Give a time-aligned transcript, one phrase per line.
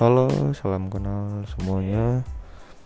[0.00, 0.24] Halo,
[0.56, 2.24] salam kenal semuanya.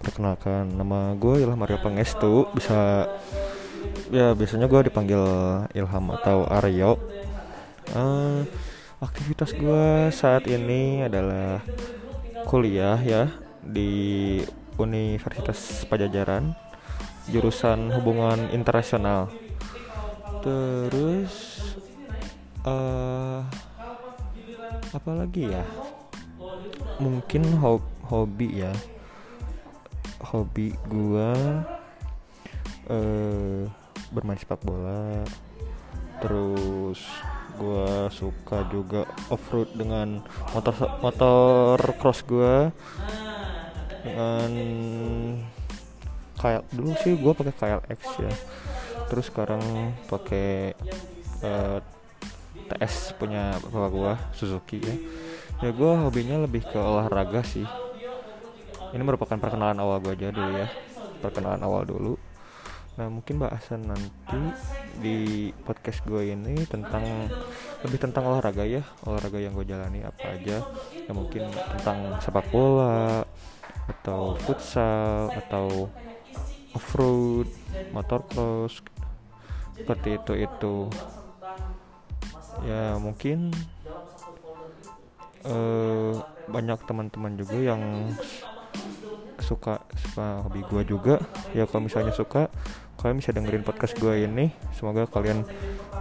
[0.03, 2.51] Perkenalkan, nama gue Ilham Mario Pangestu.
[2.51, 3.07] Bisa
[4.11, 5.23] ya biasanya gue dipanggil
[5.71, 6.99] Ilham atau Aryo.
[7.95, 8.43] Eh,
[8.99, 11.63] aktivitas gue saat ini adalah
[12.43, 13.31] kuliah ya
[13.63, 14.43] di
[14.75, 16.59] Universitas Pajajaran,
[17.31, 19.31] jurusan Hubungan Internasional.
[20.43, 21.63] Terus
[22.67, 23.47] eh
[24.91, 25.86] apa lagi ya?
[26.97, 28.73] Mungkin hob- hobi ya.
[30.23, 31.35] Hobi gua
[32.89, 33.69] eh
[34.15, 35.21] bermain sepak bola.
[36.25, 37.05] Terus
[37.61, 40.25] gua suka juga off-road dengan
[40.57, 40.75] motor
[41.05, 42.73] motor cross gua
[44.01, 44.51] dengan
[46.41, 48.33] kayak dulu sih gua pakai KLX ya.
[49.13, 49.63] Terus sekarang
[50.09, 50.73] pakai
[51.45, 51.79] eh,
[52.67, 54.97] TS punya bapak gua Suzuki ya
[55.65, 57.67] ya gua hobinya lebih ke olahraga sih.
[58.95, 60.69] Ini merupakan perkenalan awal gua aja dulu ya.
[61.21, 62.15] Perkenalan awal dulu.
[62.97, 64.41] Nah mungkin bahasan nanti
[64.97, 67.29] di podcast gue ini tentang
[67.85, 68.81] lebih tentang olahraga ya.
[69.05, 70.65] Olahraga yang gue jalani apa aja.
[70.97, 71.45] Ya mungkin
[71.77, 73.21] tentang sepak bola
[73.87, 75.93] atau futsal atau
[76.73, 77.49] off-road
[77.93, 78.81] motocross
[79.77, 80.75] seperti itu itu
[82.65, 83.53] ya mungkin
[85.47, 86.15] eh
[86.47, 87.83] banyak teman-teman juga yang
[89.43, 91.15] suka suka hobi gua juga.
[91.55, 92.49] Ya kalau misalnya suka
[92.99, 94.51] kalian bisa dengerin podcast gua ini.
[94.75, 95.45] Semoga kalian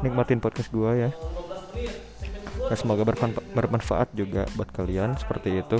[0.01, 1.09] nikmatin podcast gua ya.
[2.65, 5.77] Ya semoga bermanfa- bermanfaat juga buat kalian seperti itu.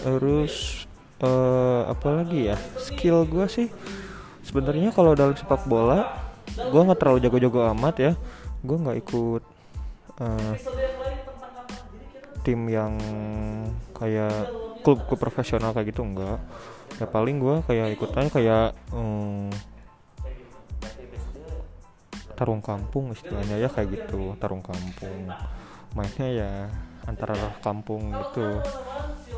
[0.00, 0.86] Terus
[1.20, 2.56] eh apa lagi ya?
[2.80, 3.68] Skill gua sih
[4.42, 6.08] sebenarnya kalau dalam sepak bola
[6.70, 8.12] gua nggak terlalu jago-jago amat ya.
[8.62, 9.42] Gua nggak ikut
[10.22, 10.54] eh,
[12.42, 12.98] tim yang
[13.94, 14.50] kayak
[14.82, 16.38] klub klub profesional kayak gitu enggak.
[16.98, 19.50] Ya paling gua kayak ikutannya kayak hmm,
[22.34, 24.34] tarung kampung istilahnya ya kayak gitu.
[24.42, 25.30] Tarung kampung.
[25.94, 26.52] Mainnya ya
[27.06, 28.58] antara kampung gitu.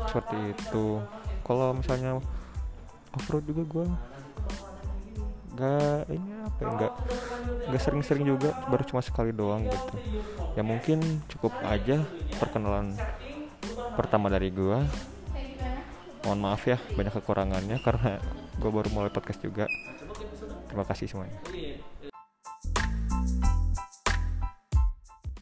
[0.09, 0.99] Seperti itu.
[1.45, 2.17] Kalau misalnya
[3.13, 3.87] off road juga gua
[5.55, 6.93] nggak ini apa ya nggak
[7.71, 9.95] nggak sering-sering juga baru cuma sekali doang gitu.
[10.59, 12.03] Ya mungkin cukup aja
[12.35, 12.99] perkenalan
[13.95, 14.83] pertama dari gua.
[16.27, 18.19] Mohon maaf ya banyak kekurangannya karena
[18.59, 19.71] gua baru mulai podcast juga.
[20.67, 21.39] Terima kasih semuanya